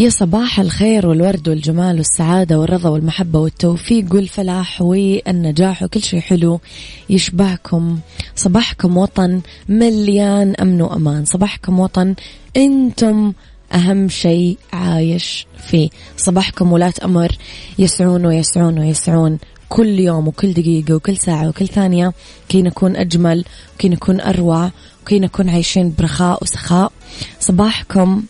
[0.00, 6.60] يا صباح الخير والورد والجمال والسعادة والرضا والمحبة والتوفيق والفلاح والنجاح وكل شيء حلو
[7.10, 7.98] يشبهكم.
[8.36, 11.24] صباحكم وطن مليان أمن وأمان.
[11.24, 12.14] صباحكم وطن
[12.56, 13.32] أنتم
[13.74, 15.88] أهم شيء عايش فيه.
[16.16, 17.36] صباحكم ولاة أمر
[17.78, 22.12] يسعون ويسعون ويسعون كل يوم وكل دقيقة وكل ساعة وكل ثانية.
[22.48, 24.70] كي نكون أجمل وكي نكون أروع
[25.02, 26.92] وكي نكون عايشين برخاء وسخاء.
[27.40, 28.22] صباحكم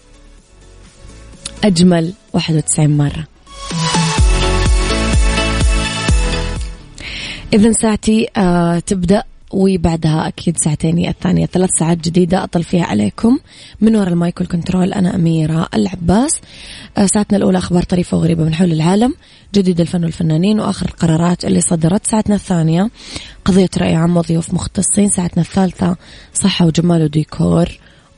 [1.65, 3.25] أجمل 91 مرة.
[7.53, 13.39] إذا ساعتي آه تبدأ وبعدها أكيد ساعتين الثانية ثلاث ساعات جديدة أطل فيها عليكم.
[13.81, 16.31] من وراء المايك والكنترول أنا أميرة العباس.
[16.99, 19.15] آه ساعتنا الأولى أخبار طريفة وغريبة من حول العالم.
[19.55, 22.07] جديد الفن والفنانين وآخر القرارات اللي صدرت.
[22.07, 22.91] ساعتنا الثانية
[23.45, 25.09] قضية رأي عام وضيوف مختصين.
[25.09, 25.97] ساعتنا الثالثة
[26.35, 27.69] صحة وجمال وديكور.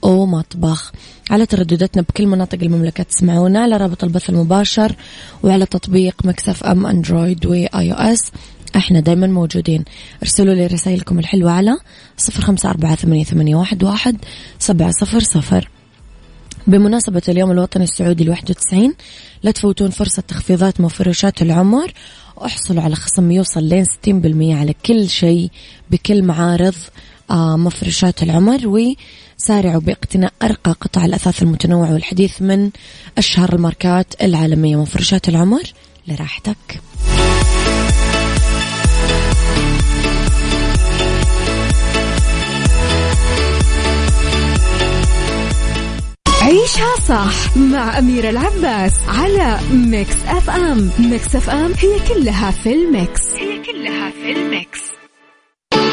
[0.02, 0.92] ومطبخ
[1.30, 4.96] على تردداتنا بكل مناطق المملكة تسمعونا على رابط البث المباشر
[5.42, 8.32] وعلى تطبيق Mix FM Android و iOS.
[8.76, 9.84] إحنا دايما موجودين.
[10.22, 11.78] ارسلوا لي رسائلكم الحلوة على
[12.16, 14.16] صفر خمسة أربعة ثمانية واحد
[14.58, 15.68] سبعة صفر صفر.
[16.66, 18.94] بمناسبة اليوم الوطني السعودي الواحد وتسعين
[19.42, 21.92] لا تفوتون فرصة تخفيضات مفروشات العمر.
[22.36, 25.50] واحصلوا على خصم يوصل لين ستين بالمية على كل شيء
[25.90, 26.74] بكل معارض.
[27.34, 32.70] مفروشات العمر وسارعوا باقتناء أرقى قطع الأثاث المتنوع والحديث من
[33.18, 34.76] أشهر الماركات العالمية.
[34.76, 35.62] مفروشات العمر
[36.08, 36.80] لراحتك.
[46.42, 53.20] عيشها صح مع أميرة العباس على Mix FM Mix FM هي كلها في ال mix.
[53.34, 54.91] هي كلها في ال mix.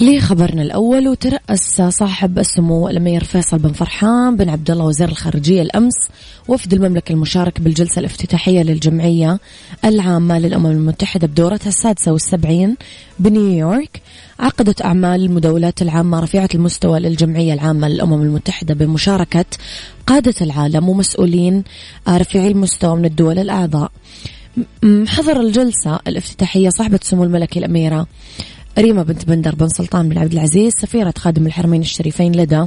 [0.00, 5.94] لخبرنا الأول وترأس صاحب السمو الأمير فيصل بن فرحان بن عبد الله وزير الخارجية الأمس
[6.48, 9.38] وفد المملكة المشارك بالجلسة الافتتاحية للجمعية
[9.84, 12.76] العامة للأمم المتحدة بدورتها السادسة والسبعين
[13.18, 14.02] بنيويورك
[14.40, 19.46] عقدت أعمال المداولات العامة رفيعة المستوى للجمعية العامة للأمم المتحدة بمشاركة
[20.06, 21.64] قادة العالم ومسؤولين
[22.08, 23.90] رفيعي المستوى من الدول الأعضاء.
[25.06, 28.06] حضر الجلسة الافتتاحية صاحبة سمو الملكي الأميرة
[28.80, 32.66] ريما بنت بندر بن سلطان بن عبد العزيز سفيرة خادم الحرمين الشريفين لدى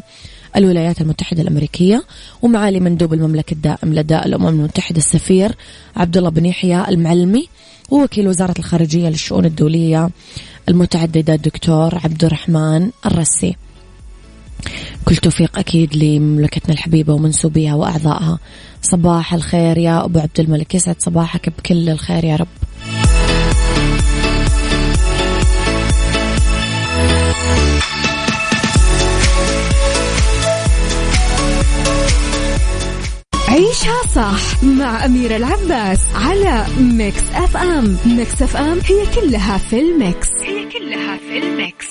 [0.56, 2.04] الولايات المتحدة الأمريكية
[2.42, 5.56] ومعالي مندوب المملكة الدائم لدى الأمم المتحدة السفير
[5.96, 7.48] عبد الله بن يحيى المعلمي
[7.90, 10.10] ووكيل وزارة الخارجية للشؤون الدولية
[10.70, 13.56] المتعددة الدكتور عبد الرحمن الرسي.
[15.06, 18.40] كل توفيق أكيد لمملكتنا الحبيبة ومنسوبيها وأعضائها.
[18.82, 22.61] صباح الخير يا أبو عبد الملك يسعد صباحك بكل الخير يا رب.
[33.52, 37.98] عيشها صح مع أميرة العباس على Mix FM.
[38.06, 40.28] Mix FM هي كلها في ال mix.
[40.42, 41.88] هي كلها في ال mix.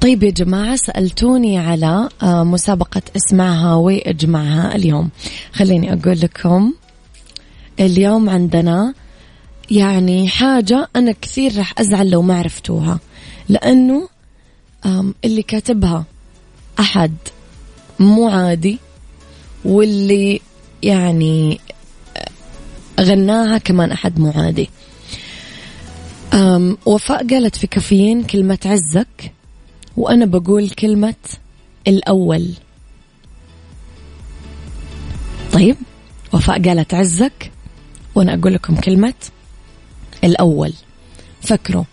[0.00, 5.10] طيب يا جماعة سألتوني على آه، مسابقة اسمعها واجمعها اليوم.
[5.52, 6.72] خليني أقول لكم
[7.80, 8.94] اليوم عندنا
[9.70, 13.00] يعني حاجة أنا كثير راح أزعل لو ما عرفتوها.
[13.48, 14.08] لأنه
[15.24, 16.04] اللي كاتبها
[16.80, 17.14] أحد
[18.00, 18.78] مو عادي
[19.64, 20.40] واللي
[20.82, 21.60] يعني
[23.00, 24.70] غناها كمان أحد مو عادي.
[26.86, 29.32] وفاء قالت في كافيين كلمة عزك
[29.96, 31.14] وأنا بقول كلمة
[31.88, 32.50] الأول.
[35.52, 35.76] طيب
[36.32, 37.50] وفاء قالت عزك
[38.14, 39.14] وأنا أقول لكم كلمة
[40.24, 40.72] الأول.
[41.42, 41.84] فكروا.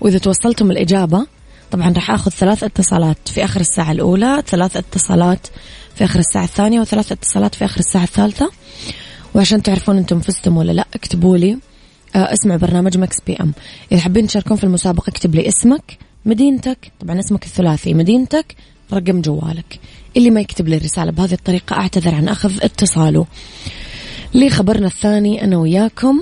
[0.00, 1.26] وإذا توصلتم الإجابة
[1.70, 5.46] طبعا راح أخذ ثلاث اتصالات في آخر الساعة الأولى ثلاث اتصالات
[5.94, 8.50] في آخر الساعة الثانية وثلاث اتصالات في آخر الساعة الثالثة.
[9.34, 11.58] وعشان تعرفون أنتم فزتم ولا لا اكتبوا لي
[12.16, 13.52] آه، اسمع برنامج Mix PM.
[13.92, 18.54] إذا حابين تشاركون في المسابقة اكتب لي اسمك مدينتك طبعا اسمك الثلاثي مدينتك
[18.92, 19.78] رقم جوالك.
[20.16, 23.26] اللي ما يكتب لي الرسالة بهذه الطريقة أعتذر عن أخذ اتصاله.
[24.34, 26.20] لي خبرنا الثاني أنا وياكم.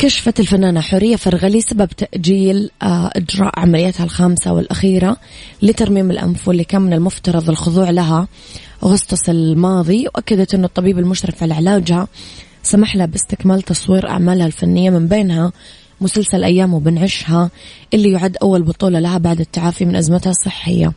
[0.00, 5.16] كشفت الفنانة حورية فرغلي سبب تأجيل آه، إجراء عملياتها الخامسة والأخيرة
[5.62, 8.28] لترميم الأنف واللي كان من المفترض الخضوع لها
[8.82, 10.06] أغسطس الماضي.
[10.06, 12.08] وأكدت أن الطبيب المشرف على علاجها
[12.62, 15.52] سمح لها باستكمال تصوير أعمالها الفنية من بينها
[16.00, 17.50] مسلسل أيام وبنعشها
[17.94, 20.92] اللي يعد أول بطولة لها بعد التعافي من أزمتها الصحية.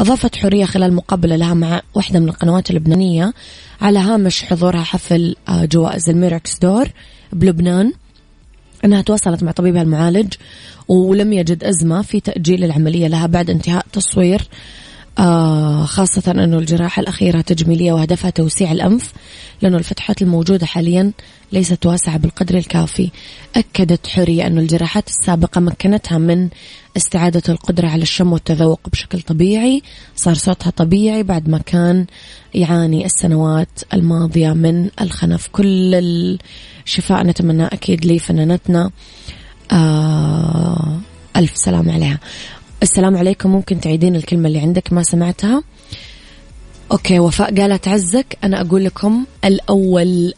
[0.00, 3.32] أضافت حورية خلال مقابلة لها مع واحدة من القنوات اللبنانية
[3.80, 6.88] على هامش حضورها حفل آه، جوائز الميركس دور
[7.32, 7.92] بلبنان.
[8.84, 10.34] أنها تواصلت مع طبيبها المعالج
[10.88, 14.42] ولم يجد أزمة في تأجيل العملية لها بعد انتهاء تصوير.
[15.18, 19.12] آه خاصة أنه الجراحة الأخيرة تجميلية وهدفها توسيع الأنف
[19.62, 21.12] لأنه الفتحات الموجودة حاليا
[21.52, 23.10] ليست واسعة بالقدر الكافي.
[23.56, 26.48] أكدت حورية أن الجراحات السابقة مكنتها من
[26.96, 29.82] استعادة القدرة على الشم والتذوق بشكل طبيعي.
[30.16, 32.06] صار صوتها طبيعي بعد ما كان
[32.54, 35.48] يعاني السنوات الماضية من الخنف.
[35.52, 35.94] كل
[36.84, 38.90] الشفاء نتمنى أكيد لفنانتنا.
[39.72, 40.98] آه
[41.36, 42.18] ألف سلام عليها.
[42.84, 43.50] السلام عليكم.
[43.50, 45.62] ممكن تعيدين الكلمة اللي عندك؟ ما سمعتها.
[46.92, 48.38] okay وفاء قالت عزك.
[48.44, 50.34] أنا أقول لكم الأول.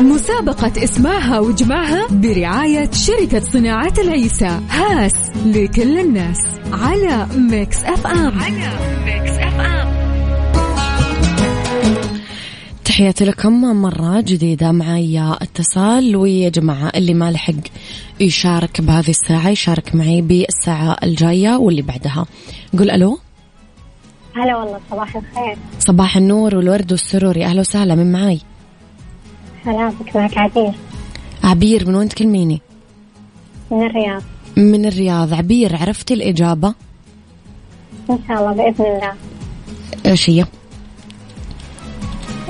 [0.00, 4.60] مسابقة اسمعها وجمعها برعاية شركة صناعة العيسى.
[4.70, 5.14] هاس
[5.46, 6.38] لكل الناس.
[6.72, 8.38] على Mix FM.
[8.38, 8.70] على
[9.04, 9.77] Mix FM.
[12.88, 17.52] تحياتي لكم مرة جديدة معي اتصال ويا جماعة اللي ما لحق
[18.20, 22.26] يشارك بهذه الساعة يشارك معي بالساعة الجاية واللي بعدها.
[22.74, 23.18] نقول ألو؟
[24.36, 25.58] هلا والله صباح الخير.
[25.78, 27.36] صباح النور والورد والسرور.
[27.36, 28.40] يا أهلا وسهلا من معاي؟
[29.66, 30.72] هلا بك معك عبير.
[31.44, 32.60] عبير من وين تكلميني؟
[33.70, 34.22] من الرياض.
[34.56, 35.34] من الرياض.
[35.34, 36.74] عبير عرفتي الإجابة؟
[38.10, 39.12] إن شاء الله بإذن الله.
[40.06, 40.44] إيش هي؟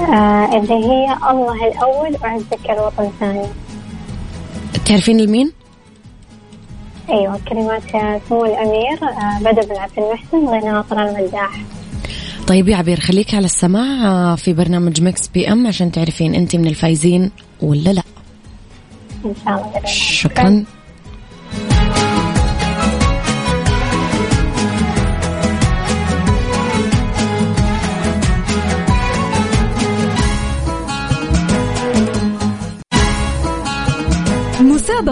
[0.01, 3.47] آه اللي هي الله الأول وعزك الوطن الثاني
[4.85, 5.53] تعرفين لمين؟
[7.11, 7.83] أيوة كلمات
[8.29, 11.61] سمو الأمير آه بدر بن عبد المحسن غنى طلال المداح.
[12.47, 16.67] طيب يا عبير خليك على السماع آه، في برنامج Mix PM عشان تعرفين أنت من
[16.67, 17.31] الفايزين
[17.63, 18.03] ولا لا.
[19.25, 19.87] إن شاء الله.
[19.87, 20.65] شكرا.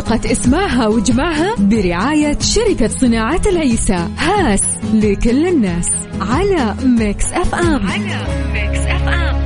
[0.06, 4.08] مسابقة اسمعها وجمعها برعاية شركة صناعة العيسى.
[4.19, 5.89] هاس لكل الناس.
[6.20, 7.86] على Mix FM.
[7.86, 9.36] على Mix FM.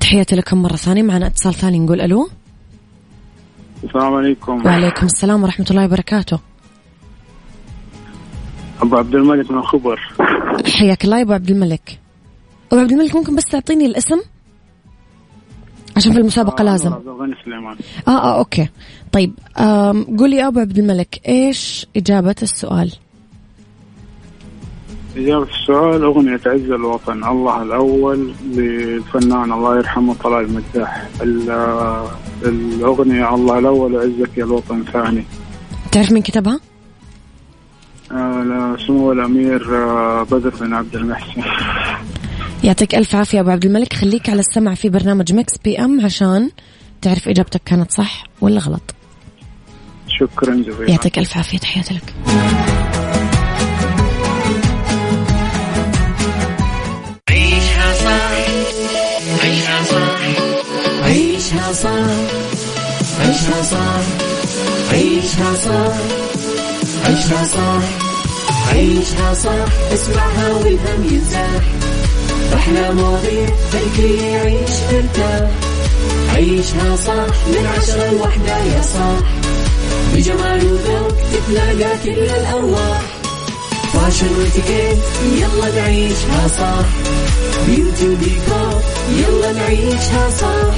[0.00, 1.02] تحياتي لكم مرة ثانية.
[1.02, 2.28] معنا اتصال ثاني نقول ألو.
[3.84, 4.66] السلام عليكم.
[4.66, 6.38] وعليكم السلام ورحمة الله وبركاته.
[8.82, 10.00] أبو عبد الملك من الخبر.
[10.78, 11.98] حياك الله يا أبو عبد الملك.
[12.72, 14.20] أبو عبد الملك ممكن بس تعطيني الاسم؟
[15.96, 16.92] عشان في المسابقة لازم.
[16.92, 17.76] عبد الغني سليمان.
[18.08, 18.68] آه آه أوكي.
[19.12, 19.32] طيب
[20.18, 22.92] قولي يا أبو عبد الملك إيش إجابة السؤال؟
[25.16, 32.06] إجابة السؤال أغنية عز الوطن الله الأول للفنان الله يرحمه طلال المداح ال-
[32.44, 35.24] الأغنية الله الأول وعزك يا الوطن ثاني.
[35.92, 36.60] تعرف مين كتبها؟
[38.12, 41.42] آه، سمو الأمير آه، بدر بن عبد المحسن.
[42.64, 43.92] يعطيك ألف عافية أبو عبد الملك.
[43.92, 46.50] خليك على السمع في برنامج مكس بي أم عشان
[47.02, 48.94] تعرف إجابتك كانت صح ولا غلط.
[50.08, 50.90] شكرا جزيلا.
[50.90, 51.58] يعطيك ألف عافية.
[51.58, 52.14] تحياتي لك.
[57.34, 58.30] عيشها صح
[59.42, 60.10] عيشها صح
[61.04, 62.04] عيشها صح
[63.20, 64.02] عيشها صح
[64.90, 65.94] عيشها صح
[67.06, 67.82] عيشها صح
[68.72, 71.93] عيشها صح اسمعها والهم ينزاح.
[72.54, 73.48] أحلى مواضيع
[73.96, 75.50] خلي يعيش مرتاح
[76.34, 79.28] عيشها صح من عشرة لوحدة يا صاح.
[80.14, 83.02] بجمال وذوق تتلاقى كل الأرواح.
[83.92, 84.98] fashion واتيكيت
[85.36, 86.86] يلا نعيشها صح
[87.66, 88.80] beauty وديكور
[89.10, 90.74] يلا نعيشها صح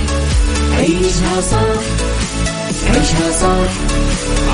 [0.76, 1.82] عيشها صح
[2.90, 3.72] عيشها صح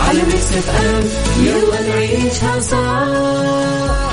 [0.08, 1.04] على Mix FM
[1.44, 4.12] يلا نعيشها صح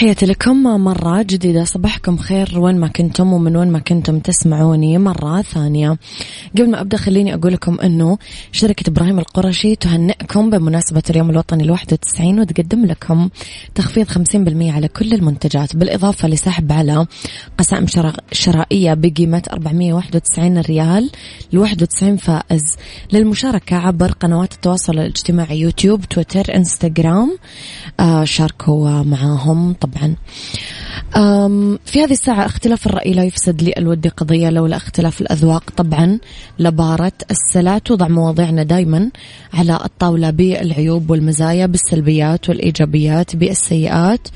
[0.00, 1.64] تحياتي لكم مرة جديدة.
[1.64, 2.58] صباحكم خير.
[2.58, 5.98] وين ما كنتم ومن وين ما كنتم تسمعوني مرة ثانية.
[6.58, 8.18] قبل ما أبدأ خليني أقول لكم أنه
[8.52, 13.28] شركة إبراهيم القرشي تهنئكم بمناسبة اليوم الوطني الواحد وتسعين وتقدم لكم
[13.74, 17.06] تخفيض خمسين بالمية على كل المنتجات بالإضافة لسحب على
[17.58, 17.86] قسائم
[18.32, 21.10] شرائية بقيمة 491 ريال.
[21.52, 22.62] ل 91 فائز
[23.12, 27.38] للمشاركة عبر قنوات التواصل الاجتماعي يوتيوب تويتر إنستغرام.
[28.00, 29.72] آه شاركوا معاهم.
[29.72, 29.89] طبعا
[31.86, 35.70] في هذه الساعة اختلاف الرأي لا يفسد لي الود قضية لولا اختلاف الأذواق.
[35.76, 36.18] طبعا
[36.58, 39.10] لبارة السلع توضع مواضيعنا دايما
[39.54, 44.28] على الطاولة بالعيوب والمزايا بالسلبيات والإيجابيات بالسيئات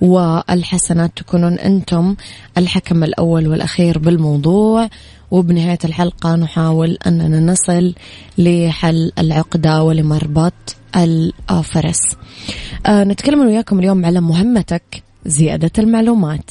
[0.00, 1.10] والحسنات.
[1.16, 2.16] تكونون أنتم
[2.58, 4.88] الحكم الأول والأخير بالموضوع.
[5.30, 7.94] وبنهاية الحلقة نحاول أننا نصل
[8.38, 12.16] لحل العقدة ولمربط الفرس
[12.86, 16.50] آه نتكلم وياكم اليوم على مهمتك زيادة المعلومات.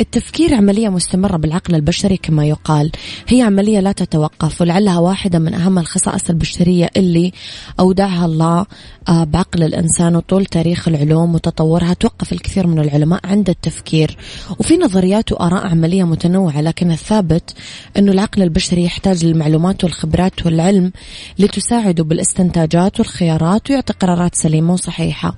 [0.00, 2.90] التفكير عملية مستمرة بالعقل البشري كما يقال.
[3.28, 7.32] هي عملية لا تتوقف ولعلها واحدة من أهم الخصائص البشرية اللي
[7.80, 8.66] أودعها الله
[9.08, 14.16] آه، بعقل الإنسان وطول تاريخ العلوم وتطورها توقف الكثير من العلماء عند التفكير.
[14.58, 17.54] وفي نظريات وآراء عملية متنوعة لكن الثابت
[17.96, 20.92] أنه العقل البشري يحتاج للمعلومات والخبرات والعلم
[21.38, 25.34] لتساعده بالاستنتاجات والخيارات ويعطي قرارات سليمة وصحيحة.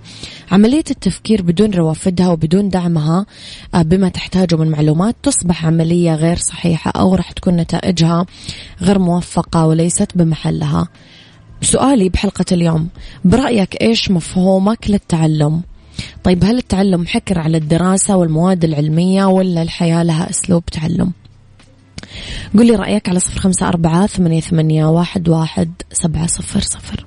[0.51, 3.27] عملية التفكير بدون روافدها وبدون دعمها
[3.75, 8.27] آه، بما تحتاجه من معلومات تصبح عملية غير صحيحة أو راح تكون نتائجها
[8.83, 10.89] غير موفقة وليست بمحلها
[11.63, 12.89] سؤالي بحلقة اليوم
[13.25, 15.63] برأيك إيش مفهومك للتعلم؟
[16.25, 21.13] طيب هل التعلم حكر على الدراسة والمواد العلمية ولا الحياة لها أسلوب تعلم؟
[22.59, 27.07] قل لي رأيك على صفر خمسة أربعة ثمانية, ثمانية واحد, واحد سبعة صفر صفر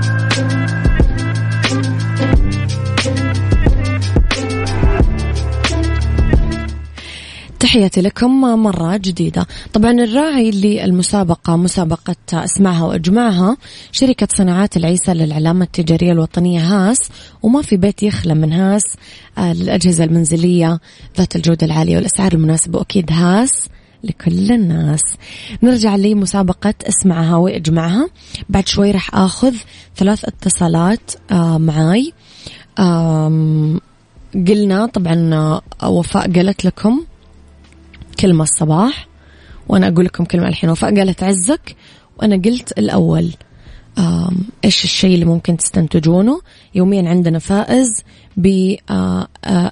[7.61, 9.47] تحياتي لكم مرة جديدة.
[9.73, 13.57] طبعا الراعي للمسابقة مسابقة اسمعها وأجمعها
[13.91, 17.09] شركة صناعات العيسى للعلامة التجارية الوطنية هاس
[17.43, 18.81] وما في بيت يخلى من هاس.
[19.37, 20.79] آه، للأجهزة المنزلية
[21.17, 23.67] ذات الجودة العالية والأسعار المناسبة وأكيد هاس
[24.03, 25.01] لكل الناس.
[25.63, 28.09] نرجع لمسابقة اسمعها وأجمعها.
[28.49, 29.55] بعد شوي راح آخذ
[29.95, 32.13] ثلاث اتصالات آه، معاي.
[34.47, 35.33] قلنا طبعا
[35.83, 37.01] آه، وفاء قالت لكم
[38.19, 39.07] كلمة الصباح
[39.69, 41.75] وأنا أقول لكم كلمة الحين وفاء قالت عزك
[42.17, 43.33] وأنا قلت الأول.
[44.65, 46.41] إيش الشيء اللي ممكن تستنتجونه؟
[46.75, 48.03] يوميا عندنا فائز
[48.37, 48.75] ب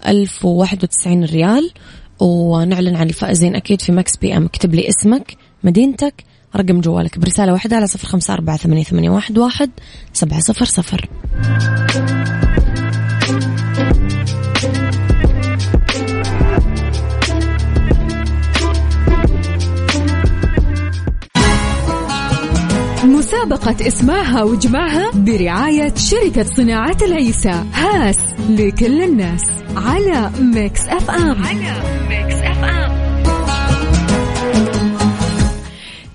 [0.08, 1.72] 1091 ريال
[2.20, 4.46] ونعلن عن الفائزين أكيد في Mix PM.
[4.46, 6.24] اكتب لي اسمك مدينتك
[6.56, 7.20] رقم جوالك.
[7.20, 9.70] برسالة واحدة على صفر خمسة أربعة ثمانية, واحد
[10.14, 11.10] سبعة صفر صفر.
[23.40, 27.64] مسابقة اسمعها واجمعها برعاية شركة صناعة العيسى.
[27.74, 28.18] هاس
[28.50, 29.42] لكل الناس.
[29.76, 31.74] على Mix FM على
[32.10, 33.24] Mix FM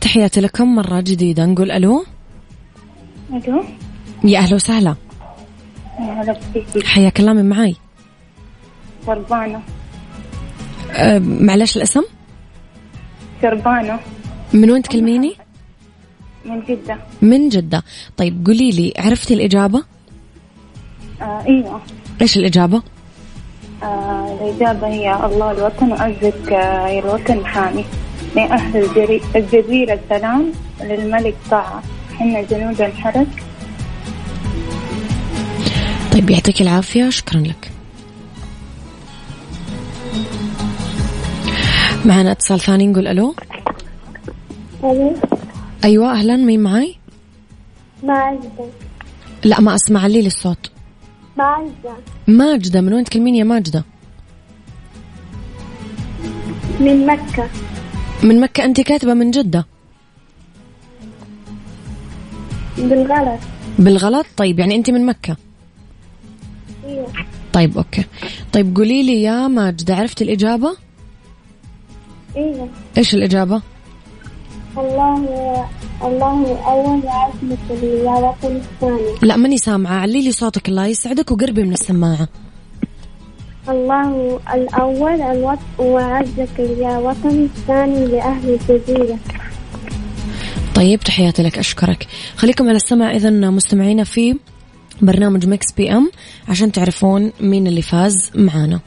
[0.00, 1.47] تحياتي لكم مرة جديدة.
[1.47, 2.04] نقول ألو.
[3.33, 3.64] ألو.
[4.25, 4.95] يا أهلا وسهلا.
[5.99, 6.37] هلا
[6.85, 7.76] حياك الله من معاي.
[9.07, 9.62] شربانة
[10.90, 12.02] أه معلش الاسم؟
[13.43, 14.00] شربانة
[14.52, 15.43] من وين تكلميني؟
[16.44, 16.98] من جدة.
[17.22, 17.82] من جدة.
[18.16, 19.84] طيب قولي لي عرفتي الإجابة؟
[21.22, 21.80] آه إيوه.
[22.22, 22.82] إيش الإجابة؟
[23.82, 27.84] آه الإجابة هي الله الوطن وعزك آه الوطن حامي.
[28.36, 31.82] لأهل الجزيرة السلام للملك طاعة
[32.18, 33.26] حنا جنود الحرس.
[36.12, 37.10] طيب يعطيك العافية.
[37.10, 37.70] شكرا لك.
[42.04, 43.34] معنا اتصال ثاني نقول ألو.
[44.84, 45.14] ألو.
[45.84, 46.36] أيوه أهلا.
[46.36, 46.94] مين معاي؟
[48.02, 48.66] ماجدة.
[49.44, 50.70] لا ما أسمع لي الصوت
[51.36, 51.96] ماجدة.
[52.26, 53.84] ماجدة من وين تكلمين يا ماجدة؟
[56.80, 57.48] من مكة.
[58.22, 58.64] من مكة.
[58.64, 59.66] انت كاتبة من جدة؟
[62.78, 63.40] بالغلط.
[63.78, 65.36] بالغلط؟ طيب يعني انت من مكة؟
[66.84, 67.06] أيوه.
[67.52, 68.04] طيب أوكي.
[68.52, 70.76] طيب قولي لي يا ماجدة عرفت الإجابة؟
[72.36, 72.68] أيوه.
[72.98, 73.62] إيش الإجابة؟
[74.78, 75.66] الله
[76.04, 79.95] الله الأول وعزمة الرياضة الثاني لا ماني سامعة.
[79.95, 82.28] علي لي صوتك الله يسعدك وقربي من السماعة.
[83.69, 89.19] الله الأول الوطن وعزك يا وطني الثاني لأهل الجزيرة
[90.75, 92.07] طيب تحياتي لك أشكرك.
[92.37, 94.37] خليكم على السمع إذا مستمعينا في
[95.02, 96.11] برنامج Mix PM
[96.49, 98.81] عشان تعرفون مين اللي فاز معانا.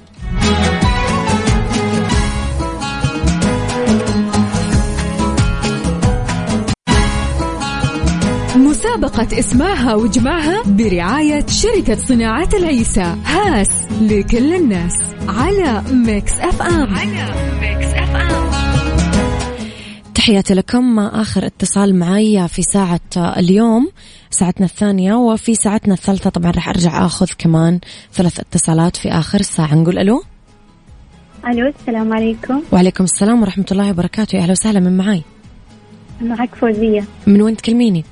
[8.98, 13.16] مسابقة اسمعها واجمعها برعاية شركة صناعة العيسى.
[13.26, 13.70] هاس
[14.02, 14.94] لكل الناس.
[15.28, 16.96] على Mix FM.
[16.96, 18.52] على Mix FM.
[20.16, 21.00] تحياتي لكم.
[21.00, 23.92] آخر اتصال معي في ساعة اليوم
[24.30, 27.80] ساعتنا الثانية وفي ساعتنا الثالثة طبعا راح أرجع أخذ كمان
[28.14, 30.24] ثلاث اتصالات في آخر الساعة نقول ألو؟
[31.48, 32.62] ألو السلام عليكم.
[32.72, 34.36] وعليكم السلام ورحمة الله وبركاته.
[34.36, 35.22] يا أهلا وسهلا من معاي؟
[36.22, 37.04] معك فوزية.
[37.28, 38.04] من وين تكلميني؟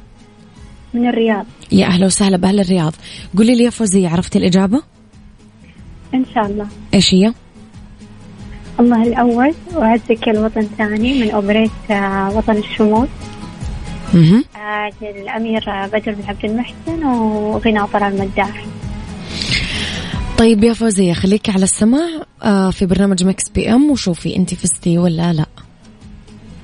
[0.95, 1.45] من الرياض.
[1.71, 2.93] يا أهلا وسهلا بأهل الرياض.
[3.37, 4.81] قولي لي يا فوزية عرفتي الإجابة؟
[6.13, 6.67] إن شاء الله.
[6.93, 7.33] إيش هي؟
[8.79, 13.07] الله الأول وعزك الوطن الثاني من أوبريت آه، وطن الشموس.
[14.13, 14.43] مهم.
[14.55, 18.65] آه، للأمير بدر بن عبد المحسن وغنى طلال المداح.
[20.37, 22.07] طيب يا فوزية خليكي على السماع
[22.43, 25.45] آه، في برنامج Mix PM وشوفي انت فزتي ولا لا.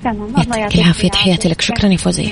[0.04, 0.24] تمام.
[0.24, 1.62] الله يعطيك يعطيك العافية تحياتي لك.
[1.62, 2.32] شكرا يا فوزية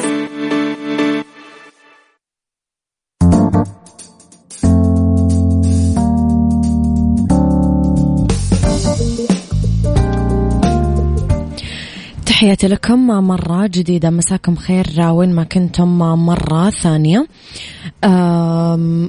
[12.41, 13.07] تحياتي لكم.
[13.07, 14.09] مرة جديدة.
[14.09, 17.27] مساكم خير وين ما كنتم مرة ثانية.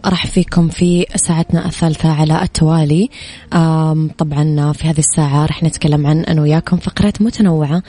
[0.04, 3.08] أرحب فيكم في ساعتنا الثالثة على التوالي
[4.18, 7.82] طبعا في هذه الساعة رح نتكلم عن أنا وياكم فقرات متنوعة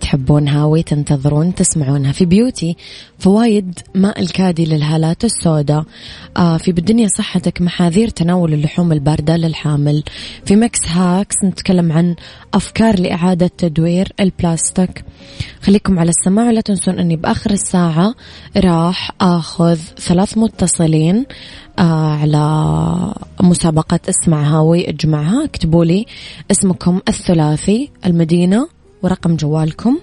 [0.00, 2.12] تحبونها وتنتظرون تسمعونها.
[2.12, 2.76] في beauty
[3.18, 5.84] فوايد ماء الكادي للهالات السوداء.
[6.58, 10.02] في بالدنيا صحتك محاذير تناول اللحوم الباردة للحامل.
[10.44, 12.14] في mix hacks نتكلم عن
[12.54, 14.87] أفكار لإعادة تدوير البلاستيك.
[15.62, 18.14] خليكم على السماع ولا تنسون أني بآخر الساعة
[18.56, 21.26] راح أخذ ثلاث متصلين
[21.78, 26.06] آه على مسابقة اسمعها واجمعها اكتبوا لي
[26.50, 28.68] اسمكم الثلاثي المدينة
[29.02, 29.98] ورقم جوالكم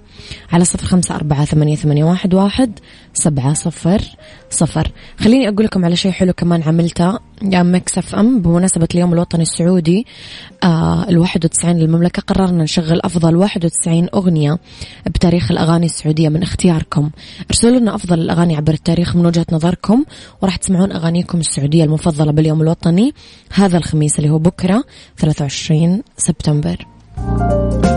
[0.51, 2.79] على صفر خمسة أربعة ثمانية, ثمانية واحد, واحد
[3.13, 4.01] سبعة صفر
[4.49, 4.91] صفر.
[5.19, 7.19] خليني أقول لكم على شيء حلو كمان عملته.
[7.41, 10.05] يا مكس أف أم بمناسبة اليوم الوطني السعودي
[10.63, 12.21] آه الواحد وتسعين للمملكة.
[12.21, 14.59] قررنا نشغل أفضل واحد وتسعين أغنية
[15.05, 17.09] بتاريخ الأغاني السعودية من اختياركم.
[17.49, 20.03] ارسلوا لنا أفضل الأغاني عبر التاريخ من وجهة نظركم
[20.41, 23.13] وراح تسمعون أغانيكم السعودية المفضلة باليوم الوطني
[23.53, 24.83] هذا الخميس اللي هو بكرة
[25.17, 26.87] 23 سبتمبر.
[27.17, 27.94] beauty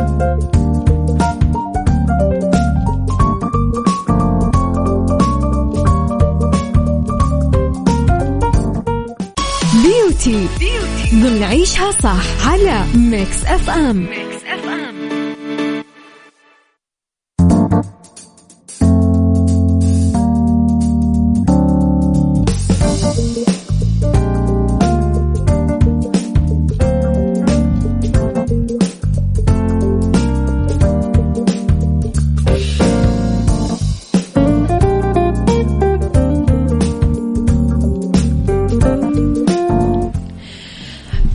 [11.18, 14.37] ضمن عيشها صح على Mix FM Mix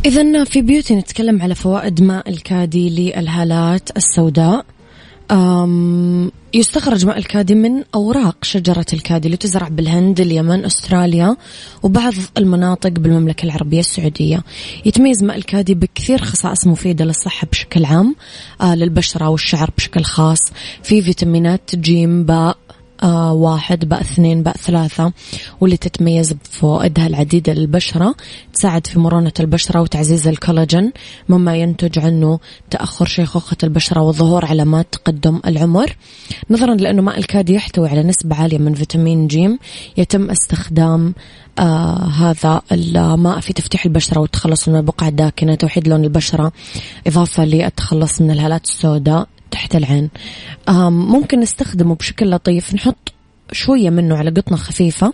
[0.06, 4.66] إذا في بيوتي نتكلم على فوائد ماء الكادي للهالات السوداء.
[6.54, 11.36] يستخرج ماء الكادي من أوراق شجرة الكادي اللي تزرع بالهند اليمن أستراليا
[11.84, 14.44] وبعض المناطق بالمملكة العربية السعودية.
[14.86, 18.16] يتميز ماء الكادي بكثير خصائص مفيدة للصحة بشكل عام
[18.62, 20.52] آه للبشرة والشعر بشكل خاص
[20.84, 22.58] في فيتامينات جيم باء
[23.32, 25.12] واحد باء اثنين باء ثلاثة.
[25.62, 28.16] واللي تتميز بفوائدها العديدة للبشرة
[28.54, 30.92] تساعد في مرونة البشرة وتعزيز الكولاجين
[31.30, 32.40] مما ينتج عنه
[32.70, 35.96] تأخر شيخوخة البشرة وظهور علامات تقدم العمر.
[36.50, 39.60] نظرا لأنه ماء الكادي يحتوي على نسبة عالية من فيتامين جيم
[39.98, 41.14] يتم استخدام
[41.60, 46.52] آه هذا الماء في تفتيح البشرة والتخلص من البقع الداكنة توحيد لون البشرة
[47.08, 49.28] إضافة للتخلص من الهالات السوداء.
[49.54, 50.10] تحت العين.
[50.90, 52.74] ممكن نستخدمه بشكل لطيف.
[52.74, 53.14] نحط
[53.52, 55.14] شوية منه على قطنة خفيفة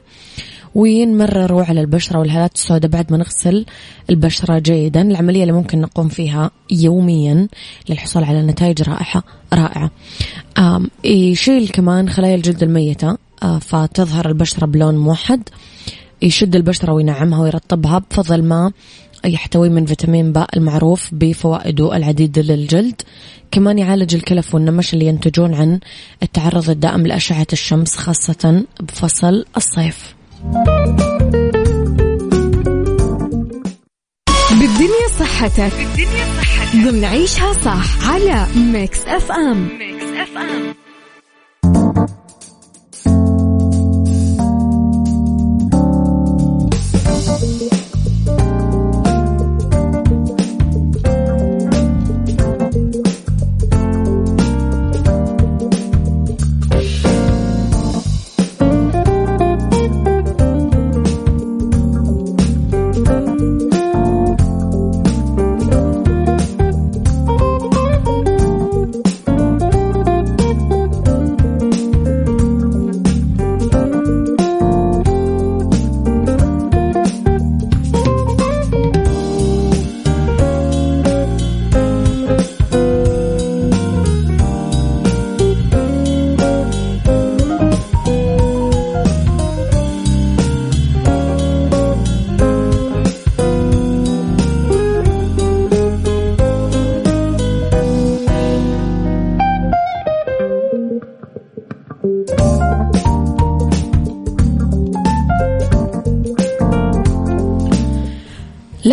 [0.75, 3.65] ونمرره على البشرة والهالات السوداء بعد ما نغسل
[4.09, 5.01] البشرة جيدا.
[5.01, 7.47] العملية اللي ممكن نقوم فيها يوميا
[7.89, 9.23] للحصول على نتائج رائحة
[9.53, 9.91] رائعة.
[11.03, 13.17] يشيل كمان خلايا الجلد الميتة
[13.61, 15.49] فتظهر البشرة بلون موحد.
[16.21, 18.71] يشد البشرة وينعمها ويرطبها بفضل ما
[19.25, 23.01] يحتوي من فيتامين باء المعروف بفوائده العديدة للجلد.
[23.51, 25.79] كمان يعالج الكلف والنمش اللي ينتجون عن
[26.23, 30.15] التعرض الدائم لأشعة الشمس خاصة بفصل الصيف.
[34.49, 36.75] بالدنيا صحتك بالدنيا صحتك.
[36.75, 39.69] ضمن عيشها صح على Mix FM.
[39.79, 40.88] Mix FM.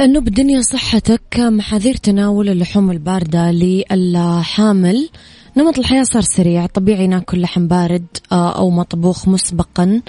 [0.06, 5.08] لأنه بالدنيا صحتك محاذير تناول اللحوم الباردة للحامل.
[5.56, 10.02] نمط الحياة صار سريع طبيعي ناكل لحم بارد آه، أو مطبوخ مسبقا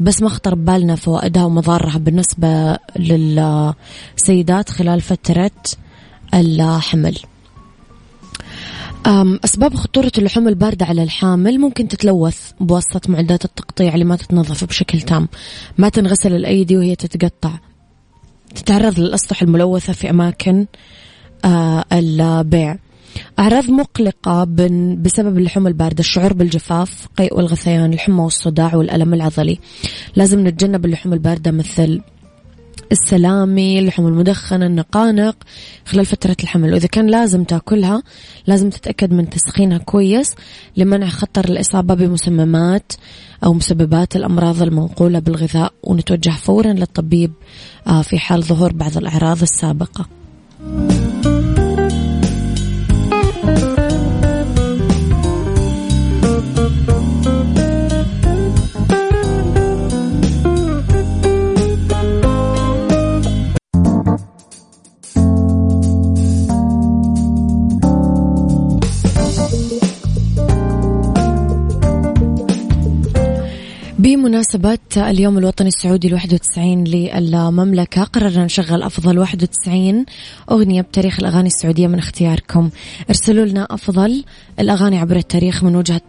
[0.00, 5.50] بس ما خطر ببالنا فوائدها ومضارها بالنسبة للسيدات خلال فترة
[6.34, 7.18] الحمل.
[9.44, 15.00] أسباب خطورة اللحوم الباردة على الحامل ممكن تتلوث بواسطة معدات التقطيع اللي ما تتنظف بشكل
[15.00, 15.28] تام.
[15.78, 17.69] ما تنغسل الأيدي وهي تتقطع.
[18.54, 20.66] تتعرض للأسطح الملوثة في أماكن
[21.44, 22.76] آه البيع.
[23.38, 24.44] أعراض مقلقة
[24.98, 29.58] بسبب اللحوم الباردة الشعور بالجفاف قيء والغثيان الحمى والصداع والألم العضلي.
[30.16, 32.00] لازم نتجنب اللحوم الباردة مثل
[32.92, 35.36] السلامي اللحوم المدخنة النقانق
[35.86, 38.02] خلال فترة الحمل وإذا كان لازم تأكلها
[38.46, 40.34] لازم تتأكد من تسخينها كويس
[40.76, 42.92] لمنع خطر الإصابة بمسممات
[43.44, 47.32] أو مسببات الأمراض المنقولة بالغذاء ونتوجه فورا للطبيب
[47.86, 50.06] آه، في حال ظهور بعض الأعراض السابقة.
[74.40, 78.02] بمناسبة اليوم الوطني السعودي الواحد وتسعين للمملكة.
[78.04, 80.06] قررنا نشغل أفضل واحد وتسعين
[80.50, 82.70] أغنية بتاريخ الأغاني السعودية من اختياركم.
[83.08, 84.24] ارسلوا لنا أفضل
[84.60, 86.02] الأغاني عبر التاريخ من وجهة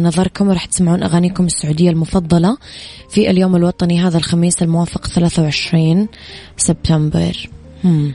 [0.00, 2.56] نظركم وراح تسمعون أغانيكم السعودية المفضلة
[3.10, 6.08] في اليوم الوطني هذا الخميس الموافق 23
[6.56, 7.50] سبتمبر.
[7.84, 8.14] هم.